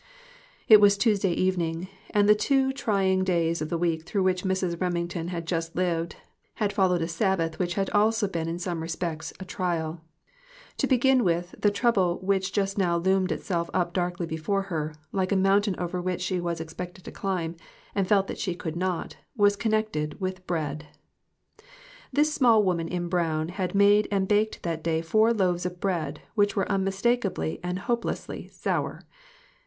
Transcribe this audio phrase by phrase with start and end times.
[0.67, 4.81] It was Tuesday evening, and the two trying days of the week through which Mrs.
[4.81, 6.15] Remington had just lived,
[6.55, 10.01] had followed a Sabbath which had also been in some respects a trial.
[10.77, 15.31] To begin with, the trouble which just now loomed itself up darkly before her, like
[15.31, 17.55] a mountain over which she was expected to climb,
[17.93, 20.87] and felt that she could not, was connected with bread.
[22.11, 26.21] This small woman in brown had made and baked that day four loaves of bread
[26.33, 29.03] which were unmistakably and hopelessly sour.